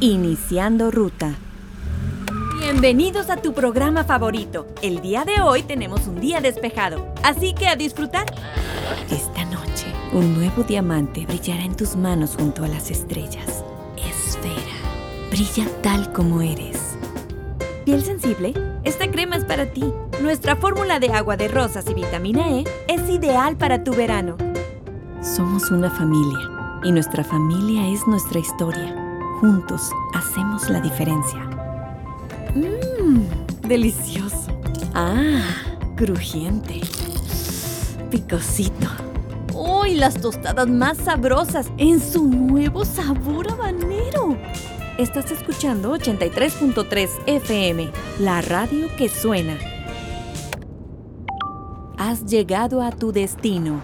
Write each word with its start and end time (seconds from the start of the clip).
Iniciando 0.00 0.90
ruta. 0.90 1.34
Bienvenidos 2.60 3.30
a 3.30 3.36
tu 3.36 3.54
programa 3.54 4.04
favorito. 4.04 4.66
El 4.82 5.00
día 5.00 5.24
de 5.24 5.40
hoy 5.40 5.62
tenemos 5.62 6.06
un 6.06 6.20
día 6.20 6.40
despejado, 6.40 7.14
así 7.22 7.54
que 7.54 7.68
a 7.68 7.76
disfrutar. 7.76 8.26
Esta 9.10 9.44
noche, 9.46 9.86
un 10.12 10.34
nuevo 10.34 10.64
diamante 10.64 11.24
brillará 11.26 11.64
en 11.64 11.76
tus 11.76 11.96
manos 11.96 12.36
junto 12.36 12.64
a 12.64 12.68
las 12.68 12.90
estrellas. 12.90 13.64
Esfera, 13.96 15.30
brilla 15.30 15.66
tal 15.82 16.12
como 16.12 16.42
eres. 16.42 16.96
¿Piel 17.84 18.02
sensible? 18.04 18.54
Esta 18.84 19.10
crema 19.10 19.36
es 19.36 19.44
para 19.44 19.66
ti. 19.66 19.84
Nuestra 20.20 20.56
fórmula 20.56 20.98
de 20.98 21.12
agua 21.12 21.36
de 21.36 21.48
rosas 21.48 21.88
y 21.88 21.94
vitamina 21.94 22.50
E 22.50 22.64
es 22.88 23.08
ideal 23.08 23.56
para 23.56 23.82
tu 23.82 23.94
verano. 23.94 24.36
Somos 25.22 25.70
una 25.70 25.90
familia 25.90 26.50
y 26.84 26.92
nuestra 26.92 27.24
familia 27.24 27.88
es 27.88 28.06
nuestra 28.06 28.38
historia. 28.38 29.01
Juntos 29.42 29.90
hacemos 30.14 30.70
la 30.70 30.80
diferencia. 30.80 31.40
Mmm, 32.54 33.22
delicioso. 33.66 34.56
Ah, 34.94 35.42
crujiente. 35.96 36.80
Picosito. 38.08 38.86
¡Uy, 39.52 39.96
las 39.96 40.20
tostadas 40.20 40.68
más 40.68 40.96
sabrosas 40.98 41.72
en 41.76 41.98
su 41.98 42.28
nuevo 42.28 42.84
sabor 42.84 43.50
habanero! 43.50 44.36
Estás 44.96 45.32
escuchando 45.32 45.92
83.3 45.92 47.10
FM, 47.26 47.90
la 48.20 48.42
radio 48.42 48.86
que 48.96 49.08
suena. 49.08 49.58
Has 51.98 52.26
llegado 52.26 52.80
a 52.80 52.92
tu 52.92 53.10
destino 53.10 53.82